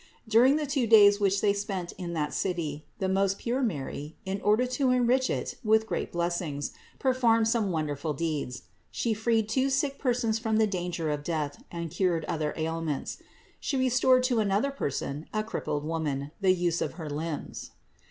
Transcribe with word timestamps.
During 0.27 0.55
the 0.55 0.65
two 0.65 0.87
days 0.87 1.19
which 1.19 1.41
they 1.41 1.53
spent 1.53 1.91
in 1.91 2.13
that 2.13 2.33
city 2.33 2.83
the 2.97 3.07
most 3.07 3.37
pure 3.37 3.61
Mary, 3.61 4.15
in 4.25 4.41
order 4.41 4.65
to 4.65 4.89
enrich 4.89 5.29
it 5.29 5.57
with 5.63 5.85
great 5.85 6.11
blessings, 6.11 6.71
performed 6.97 7.47
some 7.47 7.69
wonderful 7.69 8.11
deeds. 8.13 8.63
She 8.89 9.13
freed 9.13 9.47
two 9.47 9.69
sick 9.69 9.99
persons 9.99 10.39
from 10.39 10.57
the 10.57 10.65
danger 10.65 11.11
of 11.11 11.23
death 11.23 11.63
and 11.71 11.91
cured 11.91 12.25
their 12.27 12.55
ailments. 12.57 13.19
She 13.59 13.77
restored 13.77 14.23
to 14.23 14.39
another 14.39 14.71
person, 14.71 15.27
a 15.35 15.43
crippled 15.43 15.83
woman, 15.83 16.31
the 16.41 16.49
use 16.51 16.81
of 16.81 16.93
her 16.93 17.07
limbs. 17.07 17.69